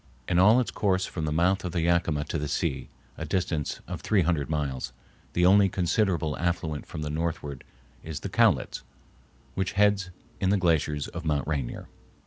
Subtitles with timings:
[0.27, 3.81] In all its course from the mouth of the Yakima to the sea, a distance
[3.87, 4.93] of three hundred miles,
[5.33, 7.63] the only considerable affluent from the northward
[8.01, 8.81] is the Cowlitz,
[9.53, 10.09] which heads
[10.39, 11.87] in the glaciers of Mount Rainier.